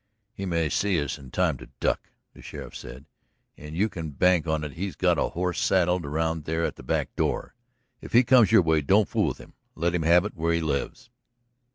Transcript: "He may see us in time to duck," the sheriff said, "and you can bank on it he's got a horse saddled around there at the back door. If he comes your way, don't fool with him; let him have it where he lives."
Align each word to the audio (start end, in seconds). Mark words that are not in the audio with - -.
"He 0.33 0.47
may 0.47 0.67
see 0.69 0.99
us 0.99 1.19
in 1.19 1.29
time 1.29 1.59
to 1.59 1.69
duck," 1.79 2.09
the 2.33 2.41
sheriff 2.41 2.75
said, 2.75 3.05
"and 3.55 3.75
you 3.75 3.87
can 3.87 4.09
bank 4.09 4.47
on 4.47 4.63
it 4.63 4.71
he's 4.73 4.95
got 4.95 5.19
a 5.19 5.29
horse 5.29 5.61
saddled 5.61 6.07
around 6.07 6.45
there 6.45 6.65
at 6.65 6.75
the 6.75 6.81
back 6.81 7.15
door. 7.15 7.53
If 8.01 8.11
he 8.11 8.23
comes 8.23 8.51
your 8.51 8.63
way, 8.63 8.81
don't 8.81 9.07
fool 9.07 9.27
with 9.27 9.37
him; 9.37 9.53
let 9.75 9.93
him 9.93 10.01
have 10.01 10.25
it 10.25 10.33
where 10.35 10.53
he 10.55 10.61
lives." 10.61 11.11